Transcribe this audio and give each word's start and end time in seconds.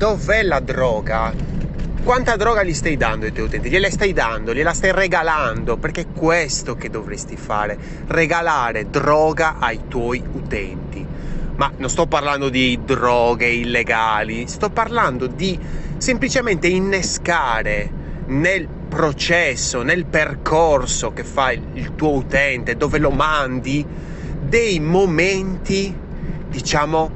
dov'è 0.00 0.42
la 0.42 0.60
droga? 0.60 1.30
Quanta 2.02 2.36
droga 2.36 2.62
gli 2.62 2.72
stai 2.72 2.96
dando 2.96 3.26
ai 3.26 3.32
tuoi 3.32 3.48
utenti? 3.48 3.68
Gliela 3.68 3.90
stai 3.90 4.14
dando, 4.14 4.54
gliela 4.54 4.72
stai 4.72 4.92
regalando, 4.92 5.76
perché 5.76 6.00
è 6.00 6.06
questo 6.10 6.74
che 6.74 6.88
dovresti 6.88 7.36
fare, 7.36 7.76
regalare 8.06 8.88
droga 8.88 9.56
ai 9.58 9.88
tuoi 9.88 10.24
utenti. 10.32 11.06
Ma 11.54 11.70
non 11.76 11.90
sto 11.90 12.06
parlando 12.06 12.48
di 12.48 12.80
droghe 12.82 13.46
illegali, 13.48 14.48
sto 14.48 14.70
parlando 14.70 15.26
di 15.26 15.58
semplicemente 15.98 16.66
innescare 16.66 17.92
nel 18.28 18.66
processo, 18.88 19.82
nel 19.82 20.06
percorso 20.06 21.12
che 21.12 21.24
fa 21.24 21.52
il 21.52 21.94
tuo 21.94 22.12
utente, 22.12 22.74
dove 22.74 22.96
lo 22.96 23.10
mandi, 23.10 23.84
dei 24.40 24.80
momenti, 24.80 25.94
diciamo, 26.48 27.10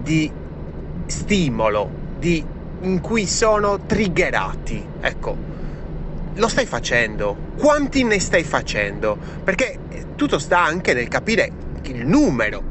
di 0.00 0.32
stimolo, 1.04 1.99
di, 2.20 2.44
in 2.82 3.00
cui 3.00 3.26
sono 3.26 3.80
triggerati. 3.80 4.86
Ecco, 5.00 5.36
lo 6.34 6.48
stai 6.48 6.66
facendo? 6.66 7.36
Quanti 7.56 8.04
ne 8.04 8.20
stai 8.20 8.44
facendo? 8.44 9.18
Perché 9.42 9.78
tutto 10.14 10.38
sta 10.38 10.62
anche 10.62 10.94
nel 10.94 11.08
capire 11.08 11.50
il 11.84 12.06
numero 12.06 12.62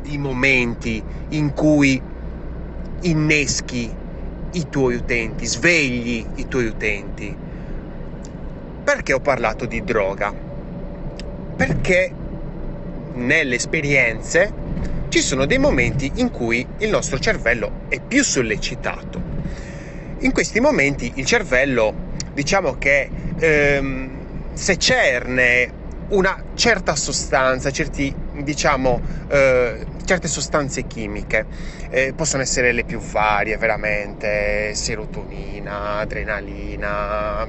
di 0.00 0.16
momenti 0.16 1.02
in 1.30 1.52
cui 1.52 2.00
inneschi 3.02 3.94
i 4.52 4.68
tuoi 4.68 4.94
utenti, 4.94 5.44
svegli 5.44 6.24
i 6.36 6.48
tuoi 6.48 6.66
utenti. 6.66 7.36
Perché 8.84 9.12
ho 9.12 9.20
parlato 9.20 9.66
di 9.66 9.82
droga? 9.82 10.32
Perché 11.56 12.12
nelle 13.14 13.54
esperienze 13.54 14.61
ci 15.12 15.20
sono 15.20 15.44
dei 15.44 15.58
momenti 15.58 16.10
in 16.16 16.30
cui 16.30 16.66
il 16.78 16.88
nostro 16.88 17.18
cervello 17.18 17.82
è 17.90 18.00
più 18.00 18.24
sollecitato. 18.24 19.20
In 20.20 20.32
questi 20.32 20.58
momenti 20.58 21.12
il 21.16 21.26
cervello, 21.26 21.92
diciamo 22.32 22.78
che 22.78 23.10
ehm, 23.38 24.54
se 24.54 24.78
cerne 24.78 25.70
una 26.08 26.34
certa 26.54 26.96
sostanza, 26.96 27.70
certi, 27.70 28.14
diciamo, 28.42 29.02
eh, 29.28 29.84
certe 30.02 30.28
sostanze 30.28 30.86
chimiche, 30.86 31.44
eh, 31.90 32.14
possono 32.16 32.42
essere 32.42 32.72
le 32.72 32.84
più 32.84 32.98
varie, 32.98 33.58
veramente, 33.58 34.74
serotonina, 34.74 35.98
adrenalina, 35.98 37.46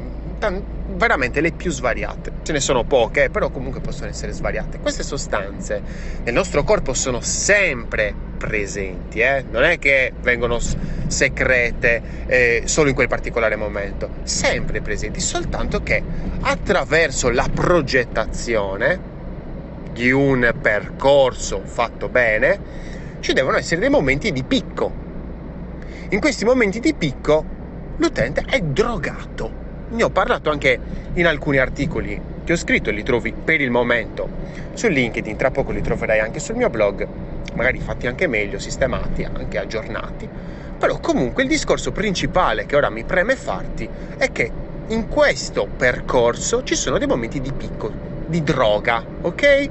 veramente 0.49 1.41
le 1.41 1.51
più 1.51 1.71
svariate. 1.71 2.31
Ce 2.43 2.51
ne 2.51 2.59
sono 2.59 2.83
poche, 2.83 3.29
però 3.29 3.49
comunque 3.49 3.81
possono 3.81 4.09
essere 4.09 4.31
svariate. 4.31 4.79
Queste 4.79 5.03
sostanze 5.03 5.81
nel 6.23 6.33
nostro 6.33 6.63
corpo 6.63 6.93
sono 6.93 7.21
sempre 7.21 8.13
presenti, 8.37 9.19
eh? 9.19 9.45
non 9.49 9.63
è 9.63 9.79
che 9.79 10.11
vengono 10.21 10.59
secrete 10.59 12.01
eh, 12.25 12.63
solo 12.65 12.89
in 12.89 12.95
quel 12.95 13.07
particolare 13.07 13.55
momento, 13.55 14.09
sempre 14.23 14.81
presenti, 14.81 15.21
soltanto 15.21 15.81
che 15.81 16.03
attraverso 16.41 17.29
la 17.29 17.47
progettazione 17.53 19.11
di 19.93 20.11
un 20.11 20.53
percorso 20.59 21.61
fatto 21.63 22.09
bene, 22.09 22.59
ci 23.19 23.31
devono 23.31 23.57
essere 23.57 23.79
dei 23.79 23.89
momenti 23.89 24.31
di 24.31 24.43
picco. 24.43 24.91
In 26.09 26.19
questi 26.19 26.43
momenti 26.43 26.79
di 26.79 26.93
picco 26.93 27.45
l'utente 27.97 28.43
è 28.45 28.59
drogato. 28.59 29.62
Ne 29.93 30.01
ho 30.01 30.09
parlato 30.09 30.49
anche 30.49 30.79
in 31.13 31.27
alcuni 31.27 31.59
articoli 31.59 32.19
che 32.43 32.53
ho 32.53 32.57
scritto 32.57 32.89
e 32.89 32.93
li 32.93 33.03
trovi 33.03 33.31
per 33.31 33.61
il 33.61 33.69
momento 33.69 34.27
su 34.73 34.87
LinkedIn, 34.87 35.37
tra 35.37 35.51
poco 35.51 35.71
li 35.71 35.81
troverai 35.81 36.19
anche 36.19 36.39
sul 36.39 36.55
mio 36.55 36.69
blog 36.69 37.07
magari 37.53 37.79
fatti 37.79 38.07
anche 38.07 38.25
meglio, 38.27 38.57
sistemati, 38.57 39.23
anche 39.23 39.59
aggiornati. 39.59 40.27
Però 40.79 40.99
comunque 40.99 41.43
il 41.43 41.49
discorso 41.49 41.91
principale 41.91 42.65
che 42.65 42.75
ora 42.75 42.89
mi 42.89 43.03
preme 43.03 43.35
farti 43.35 43.87
è 44.17 44.31
che 44.31 44.51
in 44.87 45.07
questo 45.07 45.67
percorso 45.77 46.63
ci 46.63 46.75
sono 46.75 46.97
dei 46.97 47.07
momenti 47.07 47.39
di 47.39 47.53
picco, 47.53 47.91
di 48.25 48.43
droga, 48.43 49.03
ok? 49.21 49.69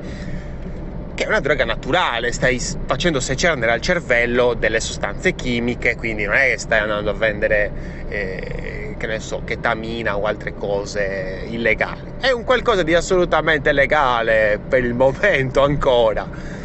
Che 1.15 1.25
è 1.25 1.27
una 1.27 1.41
droga 1.41 1.65
naturale, 1.65 2.33
stai 2.33 2.59
facendo 2.87 3.21
secernere 3.21 3.73
al 3.73 3.81
cervello 3.81 4.55
delle 4.55 4.81
sostanze 4.81 5.35
chimiche, 5.35 5.97
quindi 5.97 6.25
non 6.25 6.37
è 6.37 6.51
che 6.51 6.59
stai 6.59 6.79
andando 6.79 7.11
a 7.11 7.15
vendere, 7.15 7.73
eh, 8.09 8.92
che 9.03 9.09
ne 9.09 9.21
so, 9.21 9.43
ketamina 9.45 10.17
o 10.17 10.25
altre 10.25 10.55
cose 10.55 11.45
illegali. 11.49 12.15
È 12.21 12.31
un 12.31 12.45
qualcosa 12.45 12.83
di 12.83 12.95
assolutamente 12.95 13.73
legale 13.73 14.61
per 14.67 14.85
il 14.85 14.95
momento 14.95 15.63
ancora 15.63 16.61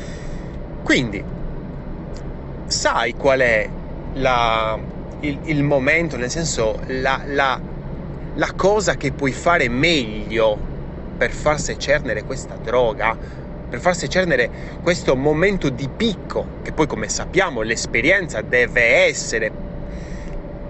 quindi, 0.88 1.22
sai 2.68 3.14
qual 3.16 3.40
è 3.42 3.70
la, 4.14 4.80
il, 5.20 5.38
il, 5.44 5.62
momento, 5.62 6.16
nel 6.16 6.30
senso, 6.30 6.80
la, 6.88 7.24
la, 7.25 7.59
la 8.36 8.52
cosa 8.56 8.96
che 8.96 9.12
puoi 9.12 9.34
fare 9.34 9.68
meglio 9.68 10.58
per 11.18 11.31
far 11.31 11.59
secernere 11.59 12.24
questa 12.24 12.56
droga, 12.56 13.18
per 13.69 13.81
far 13.81 13.98
secernere 13.98 14.50
questo 14.81 15.18
momento 15.18 15.68
di 15.68 15.90
picco, 15.90 16.59
che 16.62 16.72
poi 16.72 16.88
come 16.88 17.09
sappiamo 17.09 17.64
l'esperienza 17.64 18.40
deve 18.40 19.08
essere 19.08 19.52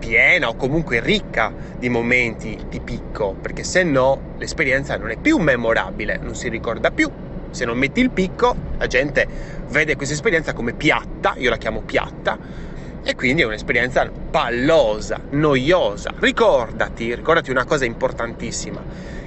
piena 0.07 0.47
o 0.47 0.55
comunque 0.55 1.01
ricca 1.01 1.51
di 1.77 1.89
momenti 1.89 2.57
di 2.69 2.79
picco, 2.79 3.35
perché 3.41 3.63
se 3.63 3.83
no 3.83 4.35
l'esperienza 4.37 4.95
non 4.95 5.11
è 5.11 5.17
più 5.17 5.37
memorabile, 5.37 6.17
non 6.21 6.33
si 6.33 6.47
ricorda 6.47 6.91
più 6.91 7.11
se 7.49 7.65
non 7.65 7.77
metti 7.77 7.99
il 7.99 8.11
picco, 8.11 8.55
la 8.77 8.87
gente 8.87 9.27
vede 9.69 9.97
questa 9.97 10.13
esperienza 10.13 10.53
come 10.53 10.73
piatta, 10.73 11.33
io 11.37 11.49
la 11.49 11.57
chiamo 11.57 11.81
piatta, 11.81 12.37
e 13.03 13.15
quindi 13.15 13.41
è 13.41 13.45
un'esperienza 13.45 14.09
pallosa, 14.29 15.19
noiosa. 15.31 16.13
Ricordati, 16.19 17.13
ricordati 17.13 17.51
una 17.51 17.65
cosa 17.65 17.83
importantissima, 17.83 18.81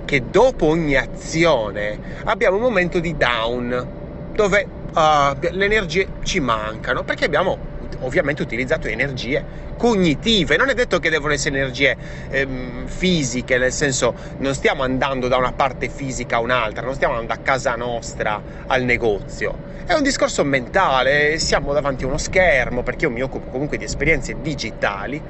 che 0.04 0.30
dopo 0.30 0.66
ogni 0.66 0.96
azione 0.96 1.98
abbiamo 2.24 2.56
un 2.56 2.62
momento 2.62 3.00
di 3.00 3.16
down, 3.16 3.86
dove 4.32 4.66
uh, 4.94 5.36
le 5.40 5.64
energie 5.64 6.08
ci 6.22 6.40
mancano, 6.40 7.02
perché 7.02 7.24
abbiamo 7.24 7.69
ovviamente 8.00 8.42
utilizzato 8.42 8.88
energie 8.88 9.42
cognitive, 9.76 10.56
non 10.56 10.68
è 10.68 10.74
detto 10.74 10.98
che 10.98 11.10
devono 11.10 11.32
essere 11.32 11.56
energie 11.56 11.96
ehm, 12.30 12.86
fisiche, 12.86 13.58
nel 13.58 13.72
senso 13.72 14.14
non 14.38 14.54
stiamo 14.54 14.82
andando 14.82 15.28
da 15.28 15.36
una 15.36 15.52
parte 15.52 15.88
fisica 15.88 16.36
a 16.36 16.40
un'altra, 16.40 16.84
non 16.84 16.94
stiamo 16.94 17.14
andando 17.14 17.32
a 17.32 17.38
casa 17.42 17.74
nostra 17.76 18.40
al 18.66 18.82
negozio, 18.82 19.68
è 19.86 19.94
un 19.94 20.02
discorso 20.02 20.44
mentale, 20.44 21.38
siamo 21.38 21.72
davanti 21.72 22.04
a 22.04 22.06
uno 22.06 22.18
schermo 22.18 22.82
perché 22.82 23.06
io 23.06 23.10
mi 23.10 23.22
occupo 23.22 23.50
comunque 23.50 23.76
di 23.76 23.84
esperienze 23.84 24.36
digitali 24.40 25.20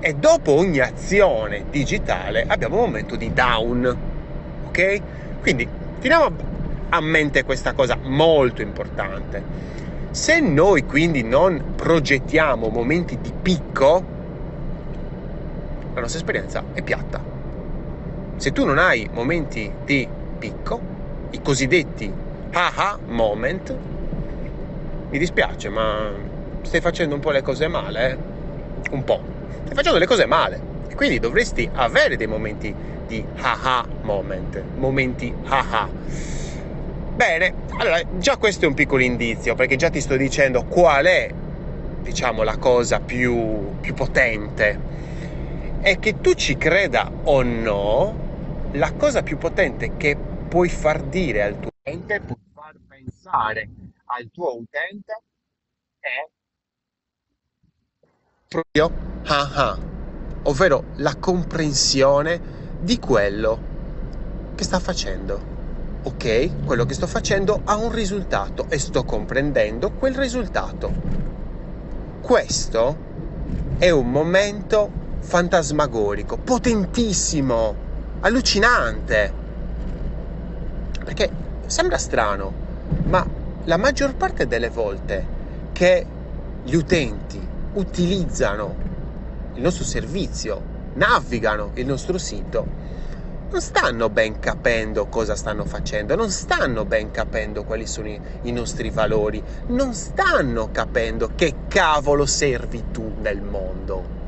e 0.00 0.12
dopo 0.14 0.52
ogni 0.52 0.80
azione 0.80 1.64
digitale 1.70 2.44
abbiamo 2.46 2.76
un 2.76 2.82
momento 2.82 3.16
di 3.16 3.32
down, 3.32 3.96
ok? 4.66 5.00
Quindi 5.40 5.66
teniamo 6.00 6.36
a 6.90 7.00
mente 7.00 7.44
questa 7.44 7.72
cosa 7.72 7.96
molto 8.02 8.60
importante. 8.60 9.42
Se 10.14 10.38
noi 10.38 10.84
quindi 10.84 11.24
non 11.24 11.72
progettiamo 11.74 12.68
momenti 12.68 13.18
di 13.20 13.32
picco, 13.32 14.04
la 15.92 16.00
nostra 16.00 16.20
esperienza 16.20 16.62
è 16.72 16.82
piatta. 16.82 17.20
Se 18.36 18.52
tu 18.52 18.64
non 18.64 18.78
hai 18.78 19.08
momenti 19.12 19.68
di 19.84 20.06
picco, 20.38 20.80
i 21.30 21.42
cosiddetti 21.42 22.12
aha 22.52 22.96
moment, 23.08 23.76
mi 25.10 25.18
dispiace, 25.18 25.68
ma 25.68 26.12
stai 26.62 26.80
facendo 26.80 27.16
un 27.16 27.20
po' 27.20 27.32
le 27.32 27.42
cose 27.42 27.66
male, 27.66 28.10
eh? 28.12 28.18
Un 28.92 29.02
po'. 29.02 29.20
Stai 29.64 29.74
facendo 29.74 29.98
le 29.98 30.06
cose 30.06 30.26
male. 30.26 30.60
E 30.86 30.94
quindi 30.94 31.18
dovresti 31.18 31.68
avere 31.74 32.16
dei 32.16 32.28
momenti 32.28 32.72
di 33.04 33.24
aha 33.40 33.84
moment, 34.02 34.62
momenti 34.76 35.34
aha. 35.46 35.88
Bene, 37.14 37.54
allora 37.78 38.02
già 38.18 38.36
questo 38.36 38.64
è 38.64 38.68
un 38.68 38.74
piccolo 38.74 39.02
indizio 39.04 39.54
perché 39.54 39.76
già 39.76 39.88
ti 39.88 40.00
sto 40.00 40.16
dicendo 40.16 40.64
qual 40.64 41.04
è, 41.04 41.32
diciamo, 42.02 42.42
la 42.42 42.56
cosa 42.56 42.98
più, 42.98 43.78
più 43.80 43.94
potente. 43.94 44.92
E 45.80 45.98
che 46.00 46.20
tu 46.20 46.34
ci 46.34 46.56
creda 46.56 47.08
o 47.22 47.42
no, 47.42 48.68
la 48.72 48.92
cosa 48.94 49.22
più 49.22 49.38
potente 49.38 49.96
che 49.96 50.16
puoi 50.16 50.68
far 50.68 51.02
dire 51.02 51.42
al 51.42 51.60
tuo 51.60 51.70
utente, 51.78 52.20
puoi 52.20 52.38
far 52.52 52.74
pensare 52.88 53.68
al 54.06 54.28
tuo 54.32 54.56
utente 54.56 55.22
è 56.00 56.28
proprio 58.48 58.90
ah 59.24 59.50
ah, 59.54 59.78
ovvero 60.42 60.84
la 60.96 61.16
comprensione 61.16 62.40
di 62.80 62.98
quello 62.98 63.72
che 64.54 64.64
sta 64.64 64.78
facendo 64.78 65.53
ok, 66.06 66.64
quello 66.64 66.84
che 66.84 66.94
sto 66.94 67.06
facendo 67.06 67.62
ha 67.64 67.76
un 67.76 67.90
risultato 67.90 68.66
e 68.68 68.78
sto 68.78 69.04
comprendendo 69.04 69.90
quel 69.90 70.14
risultato. 70.14 70.92
Questo 72.20 72.96
è 73.78 73.88
un 73.90 74.10
momento 74.10 74.90
fantasmagorico, 75.20 76.36
potentissimo, 76.36 77.74
allucinante. 78.20 79.32
Perché 81.04 81.30
sembra 81.66 81.96
strano, 81.96 82.52
ma 83.04 83.26
la 83.64 83.76
maggior 83.78 84.14
parte 84.14 84.46
delle 84.46 84.68
volte 84.68 85.26
che 85.72 86.06
gli 86.62 86.74
utenti 86.74 87.40
utilizzano 87.74 88.74
il 89.54 89.62
nostro 89.62 89.84
servizio, 89.84 90.60
navigano 90.94 91.70
il 91.74 91.86
nostro 91.86 92.18
sito, 92.18 92.66
non 93.54 93.62
stanno 93.62 94.10
ben 94.10 94.40
capendo 94.40 95.06
cosa 95.06 95.36
stanno 95.36 95.64
facendo, 95.64 96.16
non 96.16 96.28
stanno 96.32 96.84
ben 96.84 97.12
capendo 97.12 97.62
quali 97.62 97.86
sono 97.86 98.08
i, 98.08 98.20
i, 98.42 98.50
nostri 98.50 98.90
valori, 98.90 99.40
non 99.68 99.94
stanno 99.94 100.72
capendo 100.72 101.30
che 101.36 101.54
cavolo 101.68 102.26
servi 102.26 102.86
tu 102.90 103.14
nel 103.20 103.40
mondo. 103.40 104.22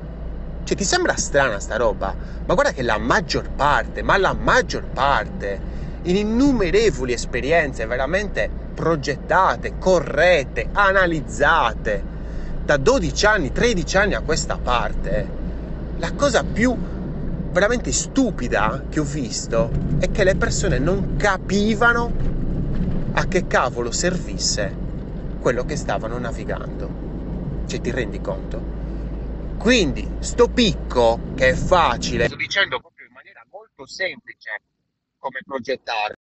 Cioè, 0.62 0.76
ti 0.76 0.84
sembra 0.84 1.16
strana 1.16 1.58
sta 1.58 1.74
roba? 1.74 2.14
Ma 2.46 2.54
guarda 2.54 2.70
che 2.70 2.82
la 2.82 2.98
maggior 2.98 3.50
parte, 3.50 4.02
ma 4.02 4.16
la 4.16 4.32
maggior 4.32 4.84
parte, 4.84 5.58
in 6.02 6.14
innumerevoli 6.14 7.12
esperienze 7.12 7.84
veramente 7.84 8.48
progettate, 8.74 9.76
corrette, 9.76 10.68
analizzate, 10.70 12.04
da 12.64 12.76
12 12.76 13.26
anni, 13.26 13.50
13 13.50 13.96
anni 13.96 14.14
a 14.14 14.20
questa 14.20 14.56
parte, 14.56 15.28
la 15.96 16.12
cosa 16.12 16.44
più 16.44 16.94
veramente 17.50 17.92
stupida 17.92 18.84
che 18.88 19.00
ho 19.00 19.04
visto 19.04 19.70
è 19.98 20.10
che 20.10 20.24
le 20.24 20.36
persone 20.36 20.78
non 20.78 21.16
capivano 21.16 22.10
a 23.12 23.26
che 23.26 23.46
cavolo 23.46 23.90
servisse 23.90 24.74
quello 25.40 25.64
che 25.64 25.76
stavano 25.76 26.18
navigando. 26.18 27.64
Cioè, 27.66 27.80
ti 27.80 27.90
rendi 27.90 28.20
conto? 28.20 28.60
Quindi, 29.58 30.06
sto 30.20 30.48
picco 30.48 31.18
che 31.34 31.50
è 31.50 31.54
facile, 31.54 32.26
sto 32.26 32.36
dicendo 32.36 32.78
proprio 32.78 33.06
in 33.06 33.12
maniera 33.12 33.44
molto 33.50 33.86
semplice 33.86 34.60
come 35.18 35.40
progettare, 35.44 36.14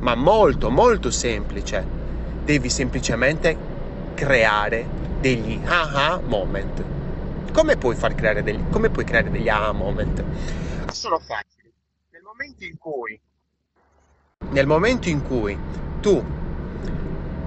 ma 0.00 0.14
molto, 0.14 0.70
molto 0.70 1.10
semplice. 1.10 2.02
Devi 2.44 2.68
semplicemente 2.68 3.56
creare 4.14 4.86
degli 5.20 5.58
aha 5.64 6.20
moment 6.26 7.03
come 7.52 7.76
puoi 7.76 7.94
far 7.94 8.14
creare 8.14 8.42
degli, 8.42 8.62
come 8.70 8.90
puoi 8.90 9.04
creare 9.04 9.30
degli 9.30 9.48
aha 9.48 9.72
moment? 9.72 10.24
Sono 10.90 11.18
facili. 11.18 11.72
Nel 12.10 12.22
momento 12.22 12.64
in 12.64 12.78
cui, 12.78 13.20
nel 14.50 14.66
momento 14.66 15.08
in 15.08 15.22
cui 15.22 15.58
tu 16.00 16.24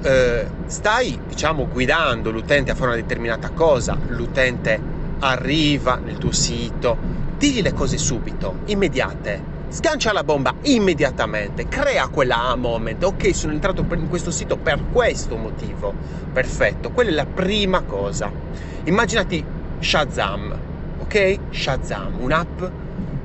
eh, 0.01 0.47
stai, 0.65 1.19
diciamo, 1.27 1.67
guidando 1.67 2.31
l'utente 2.31 2.71
a 2.71 2.75
fare 2.75 2.91
una 2.91 3.01
determinata 3.01 3.51
cosa, 3.51 3.97
l'utente 4.07 4.79
arriva 5.19 5.95
nel 5.95 6.17
tuo 6.17 6.31
sito, 6.31 6.97
digli 7.37 7.61
le 7.61 7.73
cose 7.73 7.97
subito, 7.97 8.59
immediate. 8.65 9.55
Sgancia 9.69 10.13
la 10.13 10.23
bomba 10.23 10.53
immediatamente, 10.61 11.67
crea 11.67 12.07
quella 12.07 12.37
aha 12.37 12.55
moment. 12.55 13.03
Ok, 13.03 13.35
sono 13.35 13.51
entrato 13.51 13.85
in 13.95 14.07
questo 14.07 14.31
sito 14.31 14.55
per 14.57 14.81
questo 14.91 15.35
motivo. 15.35 15.93
Perfetto, 16.31 16.91
quella 16.91 17.09
è 17.09 17.13
la 17.13 17.25
prima 17.25 17.81
cosa. 17.81 18.31
Immaginati 18.85 19.43
Shazam, 19.79 20.55
ok? 20.99 21.39
Shazam, 21.51 22.19
un'app 22.21 22.63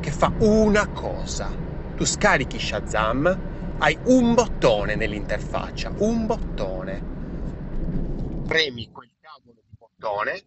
che 0.00 0.10
fa 0.10 0.32
una 0.40 0.87
cosa. 0.88 1.50
Tu 1.96 2.04
scarichi 2.04 2.58
Shazam, 2.58 3.76
hai 3.78 3.99
un 4.04 4.34
bottone 4.34 4.94
nell'interfaccia, 4.94 5.93
un 5.99 6.26
bottone. 6.26 7.02
Premi 8.46 8.88
quel 8.93 9.10
cavolo 9.20 9.60
di 9.64 9.75
bottone, 9.78 10.43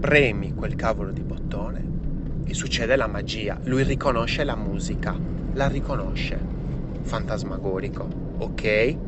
premi 0.00 0.52
quel 0.54 0.74
cavolo 0.74 1.12
di 1.12 1.22
bottone 1.22 1.86
e 2.44 2.54
succede 2.54 2.96
la 2.96 3.06
magia. 3.06 3.58
Lui 3.64 3.84
riconosce 3.84 4.44
la 4.44 4.56
musica, 4.56 5.14
la 5.54 5.68
riconosce. 5.68 6.56
Fantasmagorico, 7.02 8.08
ok? 8.38 9.07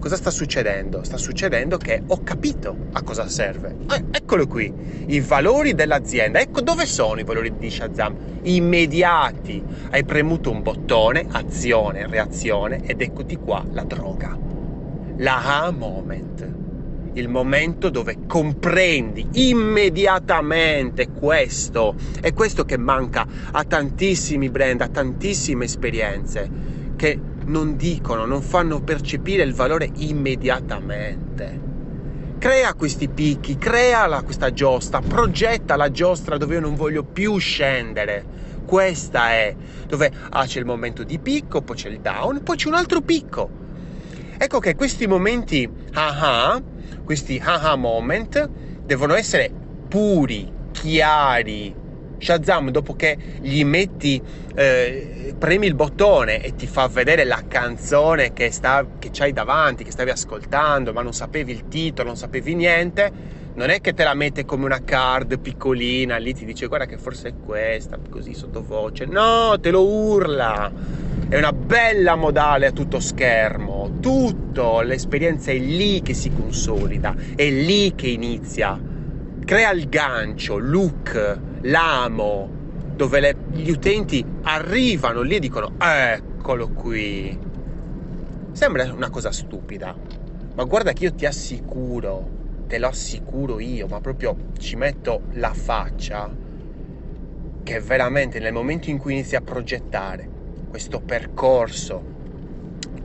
Cosa 0.00 0.14
sta 0.14 0.30
succedendo? 0.30 1.02
Sta 1.02 1.16
succedendo 1.16 1.76
che 1.76 2.02
ho 2.06 2.22
capito 2.22 2.76
a 2.92 3.02
cosa 3.02 3.26
serve. 3.26 3.78
Eh, 3.90 4.04
eccolo 4.12 4.46
qui, 4.46 4.72
i 5.06 5.18
valori 5.18 5.74
dell'azienda. 5.74 6.38
Ecco 6.38 6.60
dove 6.60 6.86
sono 6.86 7.18
i 7.18 7.24
valori 7.24 7.52
di 7.58 7.68
Shazam. 7.68 8.16
Immediati. 8.42 9.60
Hai 9.90 10.04
premuto 10.04 10.52
un 10.52 10.62
bottone, 10.62 11.26
azione, 11.28 12.06
reazione 12.06 12.80
ed 12.86 13.02
eccoti 13.02 13.36
qua 13.38 13.64
la 13.72 13.82
droga. 13.82 14.38
L'AHA 15.16 15.72
moment. 15.72 16.48
Il 17.14 17.28
momento 17.28 17.90
dove 17.90 18.18
comprendi 18.28 19.26
immediatamente 19.32 21.10
questo. 21.10 21.96
È 22.20 22.32
questo 22.32 22.64
che 22.64 22.78
manca 22.78 23.26
a 23.50 23.64
tantissimi 23.64 24.48
brand, 24.48 24.80
a 24.80 24.88
tantissime 24.88 25.64
esperienze 25.64 26.48
che 26.94 27.18
non 27.48 27.76
dicono, 27.76 28.24
non 28.24 28.42
fanno 28.42 28.80
percepire 28.80 29.42
il 29.42 29.54
valore 29.54 29.90
immediatamente. 29.96 31.66
Crea 32.38 32.74
questi 32.74 33.08
picchi, 33.08 33.58
crea 33.58 34.06
la, 34.06 34.22
questa 34.22 34.52
giostra, 34.52 35.00
progetta 35.00 35.76
la 35.76 35.90
giostra 35.90 36.36
dove 36.36 36.54
io 36.54 36.60
non 36.60 36.76
voglio 36.76 37.02
più 37.02 37.36
scendere. 37.38 38.36
Questa 38.64 39.30
è 39.30 39.56
dove 39.86 40.12
ah, 40.30 40.44
c'è 40.44 40.58
il 40.58 40.66
momento 40.66 41.02
di 41.02 41.18
picco, 41.18 41.62
poi 41.62 41.74
c'è 41.74 41.88
il 41.88 42.00
down, 42.00 42.42
poi 42.42 42.56
c'è 42.56 42.68
un 42.68 42.74
altro 42.74 43.00
picco. 43.00 43.50
Ecco 44.36 44.60
che 44.60 44.76
questi 44.76 45.06
momenti 45.06 45.68
aha, 45.94 46.62
questi 47.02 47.40
aha 47.42 47.74
moment, 47.76 48.48
devono 48.84 49.14
essere 49.14 49.50
puri, 49.88 50.52
chiari, 50.70 51.74
Shazam 52.18 52.70
dopo 52.70 52.94
che 52.94 53.16
gli 53.40 53.64
metti 53.64 54.20
eh, 54.54 55.34
premi 55.38 55.66
il 55.66 55.74
bottone 55.74 56.42
e 56.42 56.54
ti 56.54 56.66
fa 56.66 56.88
vedere 56.88 57.24
la 57.24 57.42
canzone 57.46 58.32
che, 58.32 58.50
sta, 58.50 58.84
che 58.98 59.10
c'hai 59.12 59.32
davanti, 59.32 59.84
che 59.84 59.92
stavi 59.92 60.10
ascoltando, 60.10 60.92
ma 60.92 61.02
non 61.02 61.12
sapevi 61.12 61.52
il 61.52 61.68
titolo, 61.68 62.08
non 62.08 62.16
sapevi 62.16 62.54
niente, 62.54 63.12
non 63.54 63.70
è 63.70 63.80
che 63.80 63.94
te 63.94 64.04
la 64.04 64.14
mette 64.14 64.44
come 64.44 64.64
una 64.64 64.82
card 64.84 65.38
piccolina, 65.38 66.16
lì 66.16 66.34
ti 66.34 66.44
dice 66.44 66.66
guarda 66.66 66.86
che 66.86 66.98
forse 66.98 67.28
è 67.28 67.32
questa, 67.44 67.98
così 68.10 68.34
sottovoce. 68.34 69.06
No, 69.06 69.58
te 69.60 69.70
lo 69.70 69.86
urla. 69.86 71.06
È 71.28 71.36
una 71.36 71.52
bella 71.52 72.14
modale 72.14 72.66
a 72.66 72.70
tutto 72.72 73.00
schermo, 73.00 73.98
tutto, 74.00 74.80
l'esperienza 74.80 75.50
è 75.50 75.58
lì 75.58 76.00
che 76.02 76.14
si 76.14 76.32
consolida, 76.32 77.14
è 77.34 77.48
lì 77.50 77.94
che 77.94 78.08
inizia. 78.08 78.80
Crea 79.44 79.70
il 79.72 79.88
gancio, 79.88 80.56
look, 80.56 81.38
l'amo, 81.62 82.48
dove 82.94 83.20
le, 83.20 83.36
gli 83.52 83.70
utenti 83.70 84.24
arrivano 84.42 85.22
lì 85.22 85.36
e 85.36 85.40
dicono 85.40 85.72
eccolo 85.78 86.68
qui. 86.68 87.38
Sembra 88.52 88.92
una 88.92 89.10
cosa 89.10 89.30
stupida, 89.30 89.94
ma 90.54 90.64
guarda 90.64 90.92
che 90.92 91.04
io 91.04 91.14
ti 91.14 91.26
assicuro, 91.26 92.28
te 92.66 92.78
lo 92.78 92.88
assicuro 92.88 93.60
io, 93.60 93.86
ma 93.86 94.00
proprio 94.00 94.36
ci 94.58 94.76
metto 94.76 95.22
la 95.32 95.52
faccia, 95.52 96.30
che 97.62 97.80
veramente 97.80 98.40
nel 98.40 98.52
momento 98.52 98.90
in 98.90 98.98
cui 98.98 99.12
inizi 99.12 99.36
a 99.36 99.40
progettare 99.40 100.28
questo 100.68 101.00
percorso 101.00 102.16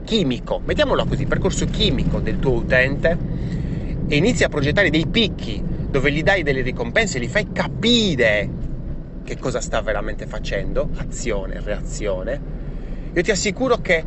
chimico, 0.04 0.60
mettiamolo 0.64 1.04
così, 1.06 1.26
percorso 1.26 1.66
chimico 1.66 2.20
del 2.20 2.38
tuo 2.38 2.52
utente 2.54 3.16
e 4.06 4.16
inizi 4.16 4.44
a 4.44 4.48
progettare 4.48 4.90
dei 4.90 5.06
picchi 5.06 5.62
dove 5.94 6.10
gli 6.10 6.24
dai 6.24 6.42
delle 6.42 6.62
ricompense, 6.62 7.20
gli 7.20 7.28
fai 7.28 7.52
capire 7.52 8.50
che 9.22 9.38
cosa 9.38 9.60
sta 9.60 9.80
veramente 9.80 10.26
facendo, 10.26 10.90
azione, 10.96 11.60
reazione, 11.60 12.40
io 13.12 13.22
ti 13.22 13.30
assicuro 13.30 13.76
che 13.76 14.04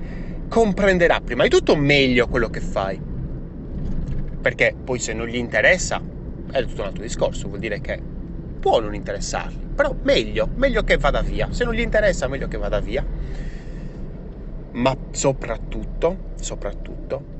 comprenderà 0.50 1.22
prima 1.22 1.44
di 1.44 1.50
tutto 1.50 1.78
meglio 1.78 2.28
quello 2.28 2.50
che 2.50 2.60
fai. 2.60 3.00
Perché 4.42 4.76
poi 4.84 5.00
se 5.00 5.14
non 5.14 5.28
gli 5.28 5.38
interessa 5.38 6.02
è 6.52 6.66
tutto 6.66 6.82
un 6.82 6.88
altro 6.88 7.04
discorso, 7.04 7.48
vuol 7.48 7.62
dire 7.62 7.80
che 7.80 7.98
può 8.60 8.82
non 8.82 8.94
interessargli, 8.94 9.68
però 9.74 9.96
meglio, 10.02 10.50
meglio 10.56 10.84
che 10.84 10.98
vada 10.98 11.22
via. 11.22 11.48
Se 11.52 11.64
non 11.64 11.74
gli 11.74 11.80
interessa, 11.80 12.28
meglio 12.28 12.50
che 12.50 12.58
vada 12.58 12.82
via. 12.82 13.02
Ma 14.72 14.94
soprattutto, 15.12 16.34
soprattutto, 16.36 17.37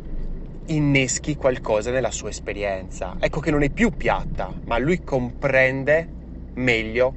inneschi 0.68 1.36
qualcosa 1.36 1.92
nella 1.92 2.12
sua 2.12 2.30
esperienza. 2.30 3.16
Ecco 3.20 3.40
che 3.40 3.52
non 3.52 3.64
è 3.64 3.70
più 3.70 3.92
piatta, 3.92 4.60
ma 4.66 4.78
lui 4.78 5.02
comprende 5.04 6.10
meglio 6.54 7.16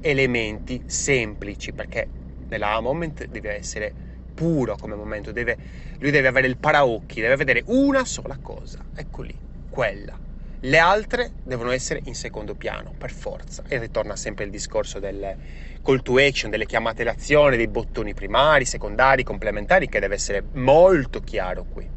elementi 0.00 0.82
semplici, 0.84 1.72
perché 1.72 2.08
nella 2.48 2.80
moment 2.80 3.26
deve 3.28 3.54
essere 3.54 3.94
puro 4.34 4.76
come 4.76 4.94
momento, 4.94 5.32
deve, 5.32 5.56
lui 5.98 6.10
deve 6.10 6.28
avere 6.28 6.46
il 6.46 6.58
paraocchi, 6.58 7.20
deve 7.20 7.36
vedere 7.36 7.62
una 7.66 8.04
sola 8.04 8.38
cosa, 8.40 8.78
ecco 8.94 9.22
lì, 9.22 9.34
quella. 9.68 10.18
Le 10.64 10.78
altre 10.78 11.32
devono 11.42 11.72
essere 11.72 12.02
in 12.04 12.14
secondo 12.14 12.54
piano, 12.54 12.94
per 12.96 13.10
forza. 13.10 13.64
E 13.66 13.78
ritorna 13.78 14.14
sempre 14.14 14.44
il 14.44 14.50
discorso 14.50 15.00
del 15.00 15.36
call 15.82 16.02
to 16.02 16.18
action, 16.18 16.50
delle 16.50 16.66
chiamate 16.66 17.02
d'azione, 17.02 17.56
dei 17.56 17.66
bottoni 17.66 18.14
primari, 18.14 18.64
secondari, 18.64 19.24
complementari, 19.24 19.88
che 19.88 19.98
deve 19.98 20.14
essere 20.14 20.44
molto 20.52 21.18
chiaro 21.18 21.66
qui. 21.68 21.88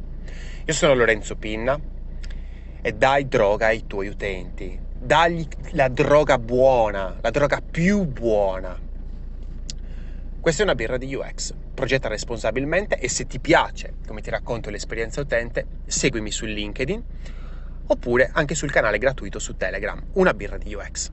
Io 0.68 0.74
sono 0.74 0.96
Lorenzo 0.96 1.36
Pinna 1.36 1.80
e 2.82 2.92
dai 2.92 3.28
droga 3.28 3.68
ai 3.68 3.86
tuoi 3.86 4.08
utenti. 4.08 4.76
Dagli 4.98 5.48
la 5.74 5.90
droga 5.90 6.40
buona, 6.40 7.20
la 7.22 7.30
droga 7.30 7.62
più 7.62 8.04
buona. 8.06 8.76
Questa 10.40 10.62
è 10.62 10.66
una 10.66 10.74
birra 10.74 10.98
di 10.98 11.14
UX. 11.14 11.54
Progetta 11.72 12.08
responsabilmente 12.08 12.98
e 12.98 13.10
se 13.10 13.28
ti 13.28 13.40
piace, 13.40 13.98
come 14.08 14.22
ti 14.22 14.32
racconto 14.32 14.72
l'esperienza 14.72 15.22
utente, 15.22 15.68
seguimi 15.86 16.32
su 16.32 16.46
LinkedIn 16.46 17.04
oppure 17.86 18.32
anche 18.34 18.56
sul 18.56 18.72
canale 18.72 18.98
gratuito 18.98 19.38
su 19.38 19.56
Telegram, 19.56 20.04
una 20.14 20.34
birra 20.34 20.58
di 20.58 20.74
UX. 20.74 21.12